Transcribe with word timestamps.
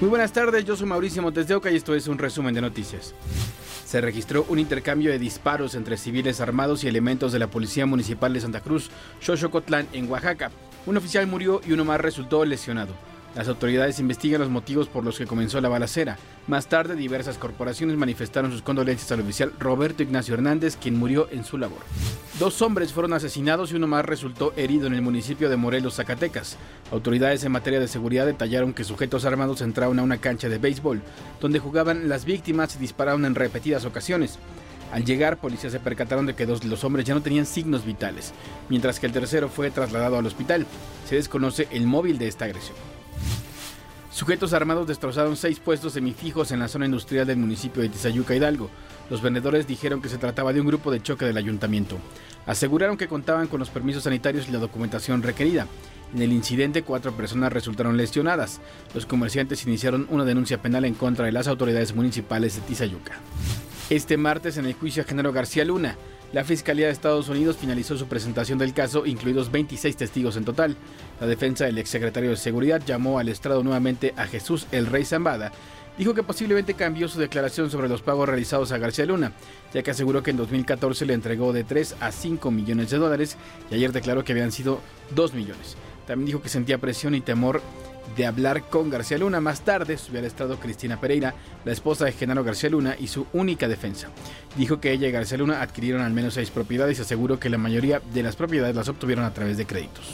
Muy 0.00 0.10
buenas 0.10 0.32
tardes, 0.32 0.64
yo 0.64 0.76
soy 0.76 0.86
Mauricio 0.86 1.22
Montes 1.22 1.48
de 1.48 1.56
Oca 1.56 1.72
y 1.72 1.76
esto 1.76 1.92
es 1.92 2.06
un 2.06 2.18
resumen 2.18 2.54
de 2.54 2.60
noticias. 2.60 3.16
Se 3.84 4.00
registró 4.00 4.46
un 4.48 4.60
intercambio 4.60 5.10
de 5.10 5.18
disparos 5.18 5.74
entre 5.74 5.96
civiles 5.96 6.40
armados 6.40 6.84
y 6.84 6.88
elementos 6.88 7.32
de 7.32 7.40
la 7.40 7.48
Policía 7.48 7.84
Municipal 7.84 8.32
de 8.32 8.40
Santa 8.40 8.60
Cruz, 8.60 8.90
Xochocotlán, 9.20 9.88
en 9.92 10.08
Oaxaca. 10.08 10.52
Un 10.86 10.98
oficial 10.98 11.26
murió 11.26 11.60
y 11.66 11.72
uno 11.72 11.84
más 11.84 12.00
resultó 12.00 12.44
lesionado. 12.44 12.94
Las 13.34 13.46
autoridades 13.46 14.00
investigan 14.00 14.40
los 14.40 14.50
motivos 14.50 14.88
por 14.88 15.04
los 15.04 15.18
que 15.18 15.26
comenzó 15.26 15.60
la 15.60 15.68
balacera. 15.68 16.18
Más 16.46 16.66
tarde, 16.66 16.96
diversas 16.96 17.38
corporaciones 17.38 17.96
manifestaron 17.96 18.50
sus 18.50 18.62
condolencias 18.62 19.12
al 19.12 19.20
oficial 19.20 19.52
Roberto 19.58 20.02
Ignacio 20.02 20.34
Hernández, 20.34 20.76
quien 20.76 20.98
murió 20.98 21.28
en 21.30 21.44
su 21.44 21.58
labor. 21.58 21.80
Dos 22.38 22.62
hombres 22.62 22.92
fueron 22.92 23.12
asesinados 23.12 23.70
y 23.70 23.76
uno 23.76 23.86
más 23.86 24.04
resultó 24.04 24.52
herido 24.56 24.86
en 24.86 24.94
el 24.94 25.02
municipio 25.02 25.50
de 25.50 25.56
Morelos, 25.56 25.96
Zacatecas. 25.96 26.56
Autoridades 26.90 27.44
en 27.44 27.52
materia 27.52 27.80
de 27.80 27.88
seguridad 27.88 28.26
detallaron 28.26 28.72
que 28.72 28.84
sujetos 28.84 29.24
armados 29.24 29.60
entraron 29.60 29.98
a 29.98 30.02
una 30.02 30.18
cancha 30.18 30.48
de 30.48 30.58
béisbol, 30.58 31.02
donde 31.40 31.58
jugaban 31.58 32.08
las 32.08 32.24
víctimas 32.24 32.76
y 32.76 32.78
dispararon 32.78 33.24
en 33.24 33.34
repetidas 33.34 33.84
ocasiones. 33.84 34.38
Al 34.90 35.04
llegar, 35.04 35.36
policías 35.36 35.72
se 35.72 35.80
percataron 35.80 36.26
de 36.26 36.34
que 36.34 36.46
dos 36.46 36.62
de 36.62 36.68
los 36.68 36.82
hombres 36.82 37.04
ya 37.04 37.14
no 37.14 37.22
tenían 37.22 37.44
signos 37.44 37.84
vitales, 37.84 38.32
mientras 38.68 38.98
que 38.98 39.06
el 39.06 39.12
tercero 39.12 39.48
fue 39.48 39.70
trasladado 39.70 40.16
al 40.16 40.26
hospital. 40.26 40.66
Se 41.06 41.16
desconoce 41.16 41.68
el 41.70 41.86
móvil 41.86 42.18
de 42.18 42.28
esta 42.28 42.46
agresión. 42.46 42.97
Sujetos 44.18 44.52
armados 44.52 44.88
destrozaron 44.88 45.36
seis 45.36 45.60
puestos 45.60 45.92
semifijos 45.92 46.50
en 46.50 46.58
la 46.58 46.66
zona 46.66 46.86
industrial 46.86 47.24
del 47.24 47.36
municipio 47.36 47.80
de 47.80 47.88
Tizayuca, 47.88 48.34
Hidalgo. 48.34 48.68
Los 49.10 49.22
vendedores 49.22 49.68
dijeron 49.68 50.02
que 50.02 50.08
se 50.08 50.18
trataba 50.18 50.52
de 50.52 50.60
un 50.60 50.66
grupo 50.66 50.90
de 50.90 51.00
choque 51.00 51.24
del 51.24 51.36
ayuntamiento. 51.36 51.98
Aseguraron 52.44 52.96
que 52.96 53.06
contaban 53.06 53.46
con 53.46 53.60
los 53.60 53.70
permisos 53.70 54.02
sanitarios 54.02 54.48
y 54.48 54.50
la 54.50 54.58
documentación 54.58 55.22
requerida. 55.22 55.68
En 56.12 56.20
el 56.20 56.32
incidente, 56.32 56.82
cuatro 56.82 57.12
personas 57.12 57.52
resultaron 57.52 57.96
lesionadas. 57.96 58.60
Los 58.92 59.06
comerciantes 59.06 59.64
iniciaron 59.68 60.08
una 60.10 60.24
denuncia 60.24 60.60
penal 60.60 60.84
en 60.84 60.94
contra 60.94 61.26
de 61.26 61.30
las 61.30 61.46
autoridades 61.46 61.94
municipales 61.94 62.56
de 62.56 62.62
Tizayuca. 62.62 63.20
Este 63.88 64.16
martes, 64.16 64.56
en 64.56 64.66
el 64.66 64.74
juicio 64.74 65.04
a 65.04 65.06
Genaro 65.06 65.32
García 65.32 65.64
Luna, 65.64 65.96
la 66.32 66.44
Fiscalía 66.44 66.86
de 66.86 66.92
Estados 66.92 67.30
Unidos 67.30 67.56
finalizó 67.56 67.96
su 67.96 68.06
presentación 68.06 68.58
del 68.58 68.74
caso, 68.74 69.06
incluidos 69.06 69.50
26 69.50 69.96
testigos 69.96 70.36
en 70.36 70.44
total. 70.44 70.76
La 71.20 71.26
defensa 71.26 71.64
del 71.64 71.78
exsecretario 71.78 72.30
de 72.30 72.36
Seguridad 72.36 72.82
llamó 72.84 73.18
al 73.18 73.30
estrado 73.30 73.62
nuevamente 73.62 74.12
a 74.16 74.26
Jesús 74.26 74.66
el 74.70 74.86
Rey 74.86 75.06
Zambada. 75.06 75.52
Dijo 75.96 76.12
que 76.12 76.22
posiblemente 76.22 76.74
cambió 76.74 77.08
su 77.08 77.18
declaración 77.18 77.70
sobre 77.70 77.88
los 77.88 78.02
pagos 78.02 78.28
realizados 78.28 78.72
a 78.72 78.78
García 78.78 79.06
Luna, 79.06 79.32
ya 79.72 79.82
que 79.82 79.90
aseguró 79.90 80.22
que 80.22 80.30
en 80.30 80.36
2014 80.36 81.06
le 81.06 81.14
entregó 81.14 81.52
de 81.54 81.64
3 81.64 81.96
a 82.00 82.12
5 82.12 82.50
millones 82.50 82.90
de 82.90 82.98
dólares 82.98 83.36
y 83.70 83.74
ayer 83.74 83.90
declaró 83.92 84.22
que 84.22 84.32
habían 84.32 84.52
sido 84.52 84.80
2 85.14 85.32
millones. 85.32 85.76
También 86.06 86.26
dijo 86.26 86.42
que 86.42 86.50
sentía 86.50 86.78
presión 86.78 87.14
y 87.14 87.20
temor 87.20 87.62
de 88.16 88.26
hablar 88.26 88.68
con 88.68 88.90
García 88.90 89.18
Luna. 89.18 89.40
Más 89.40 89.62
tarde 89.62 89.98
subió 89.98 90.20
al 90.20 90.26
estrado 90.26 90.58
Cristina 90.58 91.00
Pereira, 91.00 91.34
la 91.64 91.72
esposa 91.72 92.04
de 92.04 92.12
Genaro 92.12 92.44
García 92.44 92.70
Luna 92.70 92.96
y 92.98 93.08
su 93.08 93.26
única 93.32 93.68
defensa. 93.68 94.08
Dijo 94.56 94.80
que 94.80 94.92
ella 94.92 95.08
y 95.08 95.12
García 95.12 95.38
Luna 95.38 95.62
adquirieron 95.62 96.02
al 96.02 96.12
menos 96.12 96.34
seis 96.34 96.50
propiedades 96.50 96.98
y 96.98 97.02
aseguró 97.02 97.38
que 97.38 97.50
la 97.50 97.58
mayoría 97.58 98.00
de 98.12 98.22
las 98.22 98.36
propiedades 98.36 98.74
las 98.74 98.88
obtuvieron 98.88 99.24
a 99.24 99.34
través 99.34 99.56
de 99.56 99.66
créditos. 99.66 100.04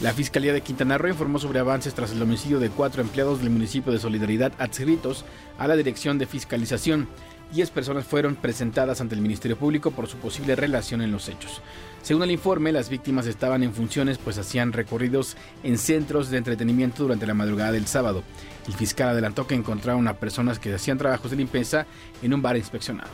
La 0.00 0.12
Fiscalía 0.12 0.52
de 0.52 0.62
Quintana 0.62 0.98
Roo 0.98 1.10
informó 1.10 1.38
sobre 1.38 1.60
avances 1.60 1.94
tras 1.94 2.12
el 2.12 2.22
homicidio 2.22 2.58
de 2.58 2.70
cuatro 2.70 3.02
empleados 3.02 3.40
del 3.40 3.50
municipio 3.50 3.92
de 3.92 3.98
Solidaridad 3.98 4.52
adscritos 4.58 5.24
a 5.58 5.68
la 5.68 5.76
Dirección 5.76 6.18
de 6.18 6.26
Fiscalización. 6.26 7.08
Diez 7.52 7.70
personas 7.70 8.06
fueron 8.06 8.34
presentadas 8.34 9.02
ante 9.02 9.14
el 9.14 9.20
Ministerio 9.20 9.58
Público 9.58 9.90
por 9.90 10.06
su 10.06 10.16
posible 10.16 10.56
relación 10.56 11.02
en 11.02 11.12
los 11.12 11.28
hechos. 11.28 11.60
Según 12.00 12.22
el 12.22 12.30
informe, 12.30 12.72
las 12.72 12.88
víctimas 12.88 13.26
estaban 13.26 13.62
en 13.62 13.74
funciones 13.74 14.16
pues 14.16 14.38
hacían 14.38 14.72
recorridos 14.72 15.36
en 15.62 15.76
centros 15.76 16.30
de 16.30 16.38
entretenimiento 16.38 17.02
durante 17.02 17.26
la 17.26 17.34
madrugada 17.34 17.72
del 17.72 17.86
sábado. 17.86 18.22
El 18.66 18.72
fiscal 18.72 19.10
adelantó 19.10 19.46
que 19.46 19.54
encontraron 19.54 20.08
a 20.08 20.14
personas 20.14 20.58
que 20.58 20.72
hacían 20.72 20.96
trabajos 20.96 21.30
de 21.30 21.36
limpieza 21.36 21.84
en 22.22 22.32
un 22.32 22.40
bar 22.40 22.56
inspeccionado. 22.56 23.10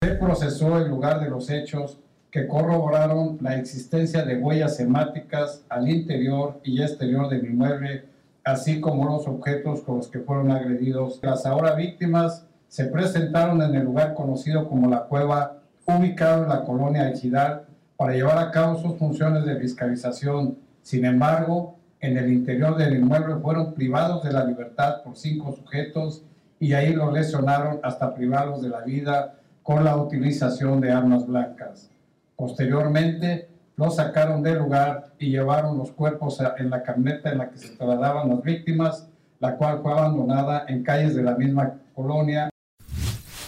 Se 0.00 0.14
procesó 0.14 0.78
el 0.78 0.88
lugar 0.88 1.20
de 1.20 1.28
los 1.28 1.50
hechos 1.50 1.98
que 2.30 2.46
corroboraron 2.46 3.38
la 3.40 3.58
existencia 3.58 4.24
de 4.24 4.36
huellas 4.36 4.78
hemáticas 4.78 5.64
al 5.68 5.88
interior 5.88 6.60
y 6.62 6.82
exterior 6.82 7.28
del 7.28 7.46
inmueble, 7.46 8.04
así 8.44 8.80
como 8.80 9.06
los 9.06 9.26
objetos 9.26 9.80
con 9.80 9.96
los 9.96 10.06
que 10.06 10.20
fueron 10.20 10.52
agredidos. 10.52 11.18
Las 11.20 11.46
ahora 11.46 11.74
víctimas 11.74 12.44
se 12.68 12.84
presentaron 12.84 13.62
en 13.62 13.74
el 13.74 13.84
lugar 13.84 14.14
conocido 14.14 14.68
como 14.68 14.88
la 14.88 15.04
cueva, 15.04 15.58
ubicado 15.86 16.42
en 16.42 16.50
la 16.50 16.64
colonia 16.64 17.08
Ejidal, 17.08 17.64
para 17.96 18.12
llevar 18.12 18.38
a 18.38 18.50
cabo 18.50 18.80
sus 18.80 18.96
funciones 18.98 19.44
de 19.44 19.56
fiscalización. 19.56 20.58
Sin 20.82 21.04
embargo, 21.04 21.76
en 22.00 22.16
el 22.16 22.30
interior 22.30 22.76
del 22.76 22.96
inmueble 22.96 23.36
fueron 23.36 23.74
privados 23.74 24.22
de 24.22 24.32
la 24.32 24.44
libertad 24.44 25.02
por 25.02 25.16
cinco 25.16 25.52
sujetos 25.52 26.22
y 26.60 26.74
ahí 26.74 26.92
los 26.92 27.12
lesionaron 27.12 27.80
hasta 27.82 28.14
privarlos 28.14 28.62
de 28.62 28.68
la 28.68 28.82
vida 28.82 29.34
con 29.62 29.82
la 29.82 29.96
utilización 29.96 30.80
de 30.80 30.92
armas 30.92 31.26
blancas. 31.26 31.90
Posteriormente, 32.36 33.48
los 33.76 33.96
sacaron 33.96 34.42
del 34.42 34.58
lugar 34.58 35.12
y 35.18 35.30
llevaron 35.30 35.78
los 35.78 35.90
cuerpos 35.92 36.40
en 36.58 36.70
la 36.70 36.82
camioneta 36.82 37.30
en 37.30 37.38
la 37.38 37.50
que 37.50 37.58
se 37.58 37.76
trasladaban 37.76 38.28
las 38.28 38.42
víctimas, 38.42 39.08
la 39.40 39.56
cual 39.56 39.80
fue 39.82 39.92
abandonada 39.92 40.64
en 40.68 40.82
calles 40.82 41.14
de 41.14 41.22
la 41.22 41.34
misma 41.34 41.74
colonia 41.94 42.48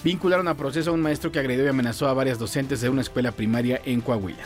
vincularon 0.03 0.49
a 0.49 0.57
proceso 0.57 0.91
a 0.91 0.95
un 0.95 1.01
maestro 1.01 1.31
que 1.31 1.39
agredió 1.39 1.65
y 1.65 1.69
amenazó 1.69 2.09
a 2.09 2.15
varias 2.15 2.39
docentes 2.39 2.81
de 2.81 2.89
una 2.89 3.03
escuela 3.03 3.33
primaria 3.33 3.81
en 3.85 4.01
Coahuila. 4.01 4.43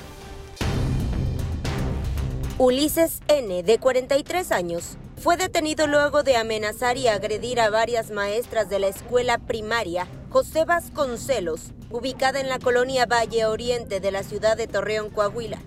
Ulises 2.59 3.21
N., 3.29 3.63
de 3.63 3.79
43 3.79 4.53
años, 4.53 4.97
fue 5.17 5.37
detenido 5.37 5.87
luego 5.87 6.23
de 6.23 6.37
amenazar 6.37 6.97
y 6.97 7.09
agredir 7.09 7.61
a 7.61 7.71
varias 7.71 8.11
maestras 8.11 8.69
de 8.69 8.79
la 8.79 8.89
escuela 8.89 9.39
primaria 9.39 10.07
José 10.31 10.65
Vasconcelos, 10.65 11.73
ubicada 11.91 12.41
en 12.41 12.49
la 12.49 12.59
colonia 12.59 13.07
Valle 13.07 13.47
Oriente 13.47 14.01
de 14.01 14.11
la 14.11 14.23
ciudad 14.23 14.57
de 14.57 14.67
Torreón, 14.67 15.11
Coahuila. 15.11 15.59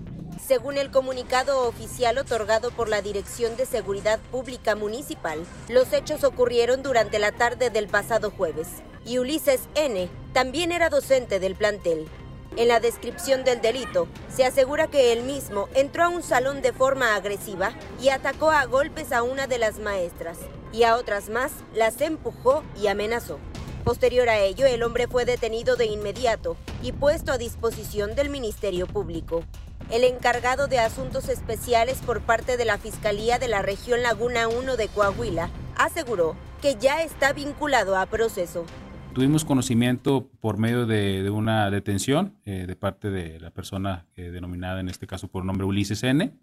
Según 0.46 0.78
el 0.78 0.92
comunicado 0.92 1.68
oficial 1.68 2.18
otorgado 2.18 2.72
por 2.72 2.88
la 2.88 3.02
Dirección 3.02 3.58
de 3.58 3.66
Seguridad 3.66 4.20
Pública 4.32 4.76
Municipal, 4.76 5.40
los 5.68 5.92
hechos 5.92 6.24
ocurrieron 6.24 6.84
durante 6.84 7.20
la 7.20 7.32
tarde 7.32 7.70
del 7.70 7.88
pasado 7.88 8.32
jueves 8.32 8.68
y 9.08 9.20
Ulises 9.20 9.62
N. 9.74 10.10
también 10.34 10.72
era 10.72 10.90
docente 10.90 11.40
del 11.40 11.56
plantel. 11.56 12.08
En 12.58 12.68
la 12.68 12.80
descripción 12.80 13.44
del 13.44 13.62
delito, 13.62 14.08
se 14.30 14.44
asegura 14.44 14.88
que 14.88 15.14
él 15.14 15.24
mismo 15.24 15.70
entró 15.74 16.04
a 16.04 16.10
un 16.10 16.24
salón 16.24 16.62
de 16.62 16.74
forma 16.74 17.16
agresiva 17.16 17.72
y 18.02 18.10
atacó 18.10 18.52
a 18.52 18.66
golpes 18.66 19.12
a 19.12 19.24
una 19.24 19.48
de 19.48 19.60
las 19.60 19.80
maestras 19.80 20.38
y 20.74 20.84
a 20.84 20.96
otras 20.96 21.30
más 21.30 21.52
las 21.74 22.02
empujó 22.02 22.64
y 22.80 22.88
amenazó. 22.88 23.40
Posterior 23.84 24.28
a 24.28 24.40
ello, 24.40 24.66
el 24.66 24.84
hombre 24.84 25.08
fue 25.08 25.24
detenido 25.24 25.78
de 25.78 25.86
inmediato 25.86 26.58
y 26.82 26.92
puesto 26.92 27.32
a 27.32 27.38
disposición 27.38 28.16
del 28.16 28.30
Ministerio 28.30 28.86
Público. 28.86 29.44
El 29.90 30.04
encargado 30.04 30.68
de 30.68 30.80
asuntos 30.80 31.30
especiales 31.30 32.00
por 32.06 32.22
parte 32.22 32.58
de 32.58 32.66
la 32.66 32.78
Fiscalía 32.78 33.40
de 33.40 33.48
la 33.48 33.62
región 33.62 34.04
Laguna 34.04 34.50
1 34.50 34.76
de 34.76 34.90
Coahuila 34.90 35.50
aseguró 35.78 36.36
que 36.62 36.76
ya 36.76 37.02
está 37.04 37.32
vinculado 37.32 37.96
a 37.96 38.06
proceso. 38.08 38.66
Tuvimos 39.18 39.46
conocimiento 39.46 40.30
por 40.42 40.60
medio 40.60 40.86
de, 40.86 41.28
una 41.32 41.72
detención 41.72 42.36
eh, 42.46 42.66
de 42.68 42.76
parte 42.76 43.10
de 43.10 43.40
la 43.40 43.50
persona 43.50 44.06
denominada 44.16 44.80
en 44.80 44.90
este 44.90 45.08
caso 45.08 45.28
por 45.28 45.44
nombre 45.44 45.66
Ulises 45.66 46.04
N. 46.04 46.34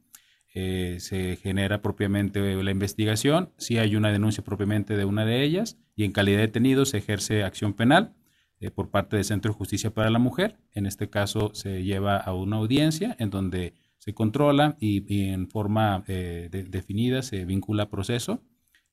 Eh, 0.56 0.96
se 0.98 1.36
genera 1.36 1.82
propiamente 1.82 2.40
la 2.60 2.70
investigación, 2.72 3.52
si 3.58 3.78
hay 3.78 3.94
una 3.94 4.10
denuncia 4.10 4.42
propiamente 4.42 4.96
de 4.96 5.04
una 5.04 5.24
de 5.24 5.44
ellas 5.44 5.78
y 5.94 6.02
en 6.02 6.10
calidad 6.10 6.38
de 6.38 6.46
detenido 6.48 6.84
se 6.84 6.98
ejerce 6.98 7.44
acción 7.44 7.74
penal 7.74 8.12
eh, 8.58 8.72
por 8.72 8.90
parte 8.90 9.14
del 9.14 9.24
Centro 9.24 9.52
de 9.52 9.56
Justicia 9.56 9.94
para 9.94 10.10
la 10.10 10.18
Mujer. 10.18 10.58
En 10.72 10.86
este 10.86 11.08
caso 11.08 11.52
se 11.54 11.84
lleva 11.84 12.16
a 12.16 12.34
una 12.34 12.56
audiencia 12.56 13.14
en 13.20 13.30
donde 13.30 13.74
se 13.98 14.14
controla 14.14 14.76
y, 14.80 15.28
en 15.28 15.48
forma 15.48 16.02
eh, 16.08 16.48
definida 16.50 17.22
se 17.22 17.44
vincula 17.44 17.88
proceso 17.88 18.42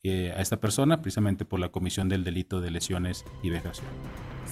eh, 0.03 0.33
a 0.36 0.42
esta 0.42 0.57
persona 0.57 1.00
precisamente 1.01 1.45
por 1.45 1.59
la 1.59 1.69
comisión 1.69 2.09
del 2.09 2.24
delito 2.24 2.59
de 2.59 2.71
lesiones 2.71 3.24
y 3.44 3.51
vejación. 3.51 3.86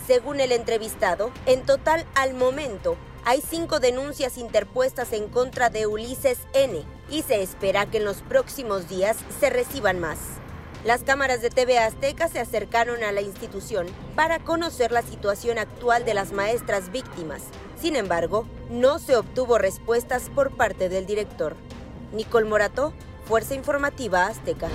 Según 0.05 0.39
el 0.39 0.51
entrevistado, 0.51 1.31
en 1.47 1.65
total 1.65 2.05
al 2.13 2.35
momento 2.35 2.97
hay 3.25 3.41
cinco 3.41 3.79
denuncias 3.79 4.37
interpuestas 4.37 5.11
en 5.11 5.27
contra 5.27 5.71
de 5.71 5.87
Ulises 5.87 6.37
N 6.53 6.83
y 7.09 7.23
se 7.23 7.41
espera 7.41 7.87
que 7.87 7.97
en 7.97 8.05
los 8.05 8.17
próximos 8.21 8.87
días 8.87 9.17
se 9.39 9.49
reciban 9.49 9.99
más. 9.99 10.19
Las 10.85 11.01
cámaras 11.01 11.41
de 11.41 11.49
TV 11.49 11.79
Azteca 11.79 12.27
se 12.27 12.39
acercaron 12.39 13.03
a 13.03 13.11
la 13.11 13.21
institución 13.21 13.87
para 14.15 14.39
conocer 14.39 14.91
la 14.91 15.01
situación 15.01 15.57
actual 15.57 16.05
de 16.05 16.13
las 16.13 16.31
maestras 16.31 16.91
víctimas. 16.91 17.41
Sin 17.81 17.95
embargo, 17.95 18.47
no 18.69 18.99
se 18.99 19.17
obtuvo 19.17 19.57
respuestas 19.57 20.29
por 20.29 20.55
parte 20.55 20.89
del 20.89 21.05
director. 21.05 21.55
Nicole 22.13 22.47
Morato, 22.47 22.93
Fuerza 23.25 23.55
Informativa 23.55 24.27
Azteca. 24.27 24.69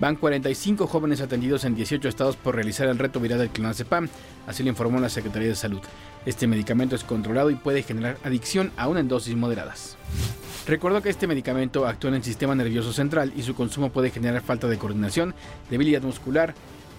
Van 0.00 0.14
45 0.14 0.86
jóvenes 0.86 1.20
atendidos 1.20 1.64
en 1.64 1.74
18 1.74 2.08
estados 2.08 2.36
por 2.36 2.54
realizar 2.54 2.86
el 2.86 2.98
reto 2.98 3.18
viral 3.18 3.40
del 3.40 3.50
clonazepam, 3.50 4.08
así 4.46 4.62
lo 4.62 4.68
informó 4.68 5.00
la 5.00 5.08
Secretaría 5.08 5.48
de 5.48 5.56
Salud. 5.56 5.80
Este 6.24 6.46
medicamento 6.46 6.94
es 6.94 7.02
controlado 7.02 7.50
y 7.50 7.56
puede 7.56 7.82
generar 7.82 8.16
adicción 8.22 8.70
aún 8.76 8.98
en 8.98 9.08
dosis 9.08 9.34
moderadas. 9.34 9.96
Recordó 10.68 11.02
que 11.02 11.08
este 11.08 11.26
medicamento 11.26 11.86
actúa 11.86 12.10
en 12.10 12.16
el 12.16 12.22
sistema 12.22 12.54
nervioso 12.54 12.92
central 12.92 13.32
y 13.36 13.42
su 13.42 13.54
consumo 13.54 13.90
puede 13.90 14.10
generar 14.10 14.42
falta 14.42 14.68
de 14.68 14.78
coordinación, 14.78 15.34
debilidad 15.68 16.02
muscular, 16.02 16.54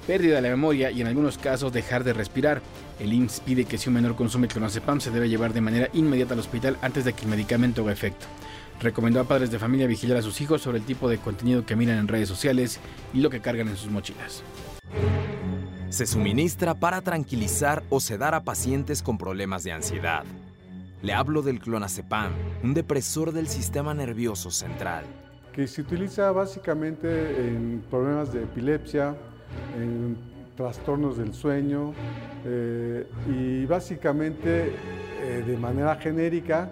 pérdida 0.05 0.35
de 0.35 0.41
la 0.41 0.49
memoria 0.49 0.91
y 0.91 0.99
en 0.99 1.07
algunos 1.07 1.37
casos 1.37 1.71
dejar 1.71 2.03
de 2.03 2.13
respirar. 2.13 2.61
El 2.99 3.13
IMSS 3.13 3.39
pide 3.41 3.65
que 3.65 3.77
si 3.77 3.87
un 3.87 3.95
menor 3.95 4.15
consume 4.15 4.47
clonazepam 4.49 4.99
se 4.99 5.11
debe 5.11 5.29
llevar 5.29 5.53
de 5.53 5.61
manera 5.61 5.89
inmediata 5.93 6.33
al 6.33 6.39
hospital 6.39 6.77
antes 6.81 7.05
de 7.05 7.13
que 7.13 7.23
el 7.23 7.29
medicamento 7.29 7.83
haga 7.83 7.93
efecto. 7.93 8.25
Recomendó 8.81 9.19
a 9.19 9.25
padres 9.25 9.51
de 9.51 9.59
familia 9.59 9.87
vigilar 9.87 10.17
a 10.17 10.21
sus 10.21 10.39
hijos 10.39 10.61
sobre 10.61 10.77
el 10.77 10.85
tipo 10.85 11.09
de 11.09 11.17
contenido 11.17 11.65
que 11.65 11.75
miran 11.75 11.97
en 11.97 12.07
redes 12.07 12.29
sociales 12.29 12.79
y 13.13 13.19
lo 13.19 13.29
que 13.29 13.41
cargan 13.41 13.67
en 13.67 13.75
sus 13.75 13.91
mochilas. 13.91 14.43
Se 15.89 16.05
suministra 16.05 16.75
para 16.75 17.01
tranquilizar 17.01 17.83
o 17.89 17.99
sedar 17.99 18.35
a 18.35 18.43
pacientes 18.43 19.01
con 19.01 19.17
problemas 19.17 19.63
de 19.63 19.73
ansiedad. 19.73 20.23
Le 21.01 21.13
hablo 21.13 21.41
del 21.41 21.59
clonazepam, 21.59 22.31
un 22.63 22.73
depresor 22.73 23.31
del 23.31 23.47
sistema 23.47 23.93
nervioso 23.93 24.51
central. 24.51 25.03
Que 25.51 25.67
se 25.67 25.81
utiliza 25.81 26.31
básicamente 26.31 27.47
en 27.47 27.83
problemas 27.89 28.31
de 28.31 28.43
epilepsia, 28.43 29.15
en 29.77 30.15
trastornos 30.55 31.17
del 31.17 31.33
sueño 31.33 31.93
eh, 32.45 33.07
y 33.27 33.65
básicamente 33.65 34.73
eh, 35.21 35.43
de 35.45 35.57
manera 35.57 35.95
genérica 35.95 36.69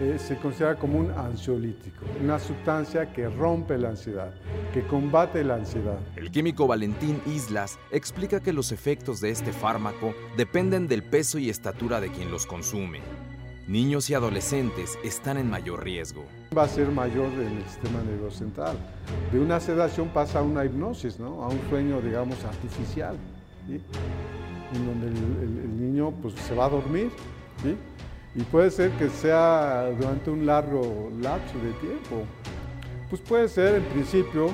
eh, 0.00 0.16
se 0.18 0.36
considera 0.36 0.76
como 0.76 0.98
un 0.98 1.10
ansiolítico, 1.10 2.04
una 2.22 2.38
sustancia 2.38 3.12
que 3.12 3.28
rompe 3.28 3.76
la 3.76 3.88
ansiedad, 3.88 4.32
que 4.72 4.86
combate 4.86 5.42
la 5.42 5.56
ansiedad. 5.56 5.98
El 6.14 6.30
químico 6.30 6.68
Valentín 6.68 7.20
Islas 7.26 7.78
explica 7.90 8.40
que 8.40 8.52
los 8.52 8.70
efectos 8.70 9.20
de 9.20 9.30
este 9.30 9.52
fármaco 9.52 10.14
dependen 10.36 10.86
del 10.86 11.02
peso 11.02 11.38
y 11.38 11.50
estatura 11.50 12.00
de 12.00 12.10
quien 12.10 12.30
los 12.30 12.46
consume. 12.46 13.00
Niños 13.66 14.08
y 14.08 14.14
adolescentes 14.14 14.98
están 15.02 15.36
en 15.36 15.50
mayor 15.50 15.82
riesgo. 15.82 16.24
Va 16.56 16.62
a 16.62 16.68
ser 16.68 16.88
mayor 16.88 17.26
en 17.32 17.58
el 17.58 17.64
sistema 17.64 18.00
nervioso 18.02 18.38
central. 18.38 18.76
De 19.32 19.40
una 19.40 19.58
sedación 19.58 20.08
pasa 20.08 20.38
a 20.38 20.42
una 20.42 20.64
hipnosis, 20.64 21.18
¿no? 21.18 21.42
a 21.42 21.48
un 21.48 21.60
sueño, 21.68 22.00
digamos, 22.00 22.42
artificial, 22.44 23.16
en 23.68 24.86
donde 24.86 25.08
el, 25.08 25.80
niño 25.80 26.12
pues, 26.22 26.34
se 26.34 26.54
va 26.54 26.66
a 26.66 26.68
dormir. 26.68 27.10
¿sí? 27.62 27.76
Y 28.38 28.42
puede 28.44 28.70
ser 28.70 28.92
que 28.92 29.10
sea 29.10 29.90
durante 29.98 30.30
un 30.30 30.46
largo 30.46 31.10
lapso 31.20 31.58
de 31.58 31.72
tiempo. 31.72 32.24
Pues 33.10 33.20
puede 33.20 33.48
ser 33.48 33.76
en 33.76 33.84
principio 33.86 34.52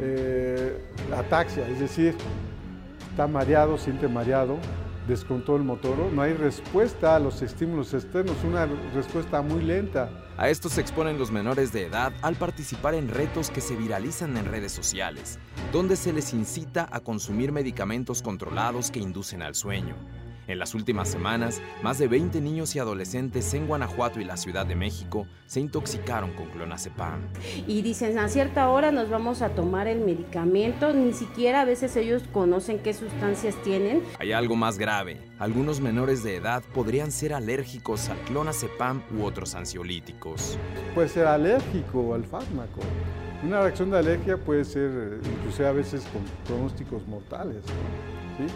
eh, 0.00 0.78
ataxia, 1.12 1.68
es 1.68 1.80
decir, 1.80 2.14
está 3.10 3.26
mareado, 3.26 3.78
siente 3.78 4.06
mareado, 4.06 4.58
descontrol 5.08 5.64
motor, 5.64 5.96
no 6.12 6.22
hay 6.22 6.34
respuesta 6.34 7.16
a 7.16 7.18
los 7.18 7.42
estímulos 7.42 7.94
externos, 7.94 8.36
una 8.44 8.66
respuesta 8.94 9.42
muy 9.42 9.62
lenta. 9.62 10.08
A 10.36 10.48
esto 10.48 10.68
se 10.68 10.80
exponen 10.80 11.18
los 11.18 11.32
menores 11.32 11.72
de 11.72 11.86
edad 11.86 12.12
al 12.22 12.36
participar 12.36 12.94
en 12.94 13.08
retos 13.08 13.50
que 13.50 13.60
se 13.60 13.74
viralizan 13.74 14.36
en 14.36 14.44
redes 14.44 14.70
sociales, 14.70 15.40
donde 15.72 15.96
se 15.96 16.12
les 16.12 16.32
incita 16.32 16.88
a 16.92 17.00
consumir 17.00 17.50
medicamentos 17.50 18.22
controlados 18.22 18.92
que 18.92 19.00
inducen 19.00 19.42
al 19.42 19.56
sueño. 19.56 19.96
En 20.48 20.60
las 20.60 20.74
últimas 20.74 21.08
semanas, 21.08 21.60
más 21.82 21.98
de 21.98 22.06
20 22.06 22.40
niños 22.40 22.76
y 22.76 22.78
adolescentes 22.78 23.52
en 23.54 23.66
Guanajuato 23.66 24.20
y 24.20 24.24
la 24.24 24.36
Ciudad 24.36 24.64
de 24.64 24.76
México 24.76 25.26
se 25.46 25.60
intoxicaron 25.60 26.32
con 26.34 26.46
clonazepam. 26.50 27.20
Y 27.66 27.82
dicen, 27.82 28.18
a 28.18 28.28
cierta 28.28 28.68
hora 28.68 28.92
nos 28.92 29.10
vamos 29.10 29.42
a 29.42 29.50
tomar 29.50 29.88
el 29.88 30.00
medicamento, 30.00 30.92
ni 30.92 31.12
siquiera 31.12 31.62
a 31.62 31.64
veces 31.64 31.96
ellos 31.96 32.22
conocen 32.32 32.78
qué 32.78 32.94
sustancias 32.94 33.60
tienen. 33.64 34.02
Hay 34.20 34.32
algo 34.32 34.54
más 34.54 34.78
grave. 34.78 35.20
Algunos 35.38 35.80
menores 35.80 36.22
de 36.22 36.36
edad 36.36 36.62
podrían 36.74 37.10
ser 37.10 37.34
alérgicos 37.34 38.08
al 38.08 38.18
clonazepam 38.18 39.02
u 39.18 39.24
otros 39.24 39.54
ansiolíticos. 39.54 40.58
Puede 40.94 41.08
ser 41.08 41.26
alérgico 41.26 42.14
al 42.14 42.24
fármaco. 42.24 42.80
Una 43.42 43.60
reacción 43.60 43.90
de 43.90 43.98
alergia 43.98 44.36
puede 44.38 44.64
ser, 44.64 44.90
eh, 44.90 45.28
inclusive 45.38 45.68
a 45.68 45.72
veces 45.72 46.04
con 46.12 46.22
pronósticos 46.46 47.06
mortales. 47.06 47.62
¿Sí? 48.38 48.46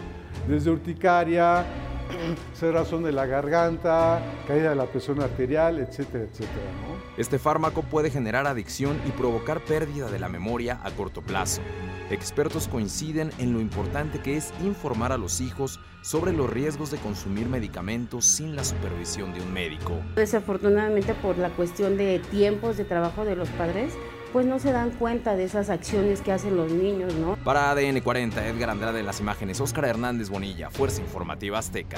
desde 0.47 0.71
urticaria, 0.71 1.65
cerrazón 2.53 3.03
de 3.03 3.11
la 3.11 3.25
garganta, 3.25 4.21
caída 4.47 4.71
de 4.71 4.75
la 4.75 4.85
presión 4.85 5.21
arterial, 5.21 5.79
etcétera, 5.79 6.25
etcétera. 6.25 6.65
Este 7.17 7.39
fármaco 7.39 7.83
puede 7.83 8.09
generar 8.09 8.47
adicción 8.47 8.99
y 9.05 9.11
provocar 9.11 9.59
pérdida 9.61 10.09
de 10.09 10.19
la 10.19 10.29
memoria 10.29 10.79
a 10.83 10.91
corto 10.91 11.21
plazo. 11.21 11.61
Expertos 12.09 12.67
coinciden 12.67 13.31
en 13.37 13.53
lo 13.53 13.61
importante 13.61 14.19
que 14.19 14.37
es 14.37 14.53
informar 14.63 15.11
a 15.11 15.17
los 15.17 15.39
hijos 15.39 15.79
sobre 16.01 16.33
los 16.33 16.49
riesgos 16.49 16.91
de 16.91 16.97
consumir 16.97 17.47
medicamentos 17.47 18.25
sin 18.25 18.55
la 18.55 18.63
supervisión 18.63 19.33
de 19.33 19.41
un 19.41 19.53
médico. 19.53 19.93
Desafortunadamente 20.15 21.13
por 21.13 21.37
la 21.37 21.49
cuestión 21.49 21.97
de 21.97 22.19
tiempos 22.31 22.77
de 22.77 22.85
trabajo 22.85 23.23
de 23.23 23.35
los 23.35 23.49
padres, 23.49 23.93
pues 24.31 24.45
no 24.45 24.59
se 24.59 24.71
dan 24.71 24.91
cuenta 24.91 25.35
de 25.35 25.43
esas 25.43 25.69
acciones 25.69 26.21
que 26.21 26.31
hacen 26.31 26.55
los 26.55 26.71
niños, 26.71 27.13
¿no? 27.15 27.35
Para 27.43 27.71
ADN 27.71 28.01
40, 28.01 28.47
Edgar 28.47 28.69
Andrade 28.69 28.99
en 28.99 29.05
las 29.05 29.19
imágenes, 29.19 29.59
Óscar 29.59 29.85
Hernández 29.85 30.29
Bonilla, 30.29 30.69
Fuerza 30.69 31.01
Informativa 31.01 31.57
Azteca. 31.57 31.97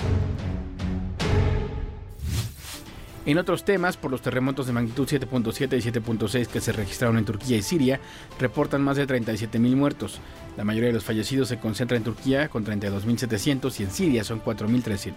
En 3.25 3.38
otros 3.38 3.63
temas, 3.63 3.95
por 3.95 4.12
los 4.12 4.21
terremotos 4.21 4.68
de 4.68 4.74
magnitud 4.74 5.07
7.7 5.07 5.77
y 5.77 5.91
7.6 5.91 6.47
que 6.47 6.59
se 6.59 6.74
registraron 6.74 7.18
en 7.18 7.24
Turquía 7.24 7.56
y 7.56 7.62
Siria, 7.62 8.01
reportan 8.38 8.81
más 8.81 8.97
de 8.97 9.07
37.000 9.07 9.75
muertos. 9.77 10.19
La 10.57 10.65
mayoría 10.65 10.89
de 10.89 10.94
los 10.94 11.06
fallecidos 11.06 11.47
se 11.47 11.57
concentra 11.57 11.95
en 11.95 12.03
Turquía 12.03 12.50
con 12.50 12.65
32.700 12.65 13.80
y 13.80 13.83
en 13.83 13.91
Siria 13.91 14.24
son 14.25 14.44
4.300. 14.44 15.13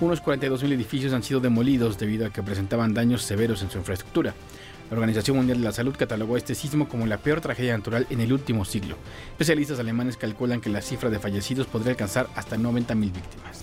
Unos 0.00 0.20
42.000 0.20 0.72
edificios 0.72 1.12
han 1.12 1.22
sido 1.22 1.38
demolidos 1.38 1.96
debido 1.96 2.26
a 2.26 2.30
que 2.30 2.42
presentaban 2.42 2.92
daños 2.92 3.22
severos 3.22 3.62
en 3.62 3.70
su 3.70 3.78
infraestructura. 3.78 4.34
La 4.90 4.94
Organización 4.94 5.36
Mundial 5.36 5.58
de 5.58 5.64
la 5.64 5.72
Salud 5.72 5.94
catalogó 5.98 6.38
este 6.38 6.54
sismo 6.54 6.88
como 6.88 7.06
la 7.06 7.18
peor 7.18 7.42
tragedia 7.42 7.76
natural 7.76 8.06
en 8.08 8.20
el 8.20 8.32
último 8.32 8.64
siglo. 8.64 8.96
Especialistas 9.32 9.78
alemanes 9.78 10.16
calculan 10.16 10.62
que 10.62 10.70
la 10.70 10.80
cifra 10.80 11.10
de 11.10 11.18
fallecidos 11.18 11.66
podría 11.66 11.90
alcanzar 11.90 12.28
hasta 12.34 12.56
90.000 12.56 13.00
víctimas. 13.00 13.60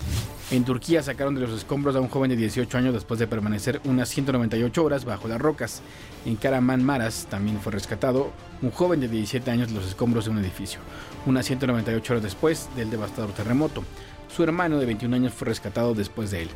En 0.52 0.64
Turquía 0.64 1.02
sacaron 1.02 1.34
de 1.34 1.40
los 1.40 1.50
escombros 1.50 1.96
a 1.96 2.00
un 2.00 2.06
joven 2.06 2.30
de 2.30 2.36
18 2.36 2.78
años 2.78 2.94
después 2.94 3.18
de 3.18 3.26
permanecer 3.26 3.80
unas 3.84 4.08
198 4.10 4.84
horas 4.84 5.04
bajo 5.04 5.26
las 5.26 5.40
rocas. 5.40 5.82
En 6.24 6.36
Karaman 6.36 6.84
Maras 6.84 7.26
también 7.28 7.60
fue 7.60 7.72
rescatado 7.72 8.30
un 8.62 8.70
joven 8.70 9.00
de 9.00 9.08
17 9.08 9.50
años 9.50 9.68
de 9.68 9.74
los 9.74 9.88
escombros 9.88 10.26
de 10.26 10.30
un 10.30 10.38
edificio, 10.38 10.78
unas 11.26 11.46
198 11.46 12.12
horas 12.12 12.22
después 12.22 12.68
del 12.76 12.90
devastador 12.90 13.32
terremoto. 13.32 13.82
Su 14.34 14.44
hermano 14.44 14.78
de 14.78 14.86
21 14.86 15.16
años 15.16 15.32
fue 15.34 15.48
rescatado 15.48 15.94
después 15.94 16.30
de 16.30 16.42
él. 16.42 16.48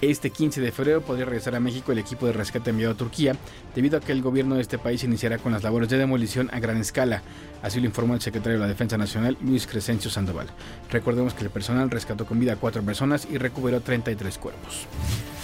Este 0.00 0.30
15 0.30 0.60
de 0.60 0.70
febrero 0.70 1.00
podría 1.00 1.24
regresar 1.24 1.56
a 1.56 1.60
México 1.60 1.90
el 1.90 1.98
equipo 1.98 2.26
de 2.26 2.32
rescate 2.32 2.70
enviado 2.70 2.94
a 2.94 2.96
Turquía, 2.96 3.34
debido 3.74 3.98
a 3.98 4.00
que 4.00 4.12
el 4.12 4.22
gobierno 4.22 4.54
de 4.54 4.62
este 4.62 4.78
país 4.78 5.02
iniciará 5.02 5.38
con 5.38 5.52
las 5.52 5.64
labores 5.64 5.88
de 5.88 5.98
demolición 5.98 6.50
a 6.52 6.60
gran 6.60 6.76
escala. 6.76 7.22
Así 7.62 7.80
lo 7.80 7.86
informó 7.86 8.14
el 8.14 8.20
secretario 8.20 8.58
de 8.58 8.62
la 8.62 8.68
Defensa 8.68 8.96
Nacional, 8.96 9.36
Luis 9.40 9.66
Crescencio 9.66 10.10
Sandoval. 10.10 10.46
Recordemos 10.90 11.34
que 11.34 11.42
el 11.42 11.50
personal 11.50 11.90
rescató 11.90 12.26
con 12.26 12.38
vida 12.38 12.52
a 12.52 12.56
cuatro 12.56 12.82
personas 12.82 13.26
y 13.28 13.38
recuperó 13.38 13.80
33 13.80 14.38
cuerpos. 14.38 14.86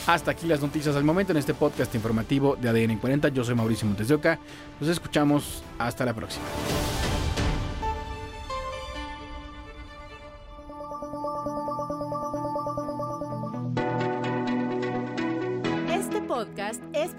Hasta 0.07 0.31
aquí 0.31 0.47
las 0.47 0.61
noticias 0.61 0.95
al 0.95 1.05
momento 1.05 1.33
en 1.33 1.39
este 1.39 1.55
podcast 1.55 1.95
informativo 1.95 2.57
de 2.61 2.69
ADN 2.69 2.99
40. 2.99 3.31
Yo 3.31 3.43
soy 3.43 3.55
Mauricio 3.55 3.89
Montes 3.89 4.09
de 4.09 4.15
Oca. 4.15 4.39
Nos 4.79 4.91
escuchamos. 4.91 5.63
Hasta 5.79 6.05
la 6.05 6.15
próxima. 6.15 6.45